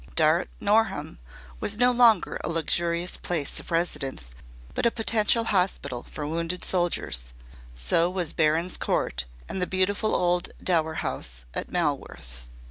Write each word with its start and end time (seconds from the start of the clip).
Darte 0.15 0.47
Norham 0.59 1.19
was 1.59 1.77
no 1.77 1.91
longer 1.91 2.39
a 2.43 2.49
luxurious 2.49 3.17
place 3.17 3.59
of 3.59 3.69
residence 3.69 4.29
but 4.73 4.87
a 4.87 4.89
potential 4.89 5.43
hospital 5.43 6.07
for 6.09 6.25
wounded 6.25 6.65
soldiers; 6.65 7.33
so 7.75 8.09
was 8.09 8.33
Barons 8.33 8.77
Court 8.77 9.25
and 9.47 9.61
the 9.61 9.67
beautiful 9.67 10.15
old 10.15 10.49
Dower 10.63 10.95
House 11.05 11.45
at 11.53 11.69
Malworth. 11.71 12.45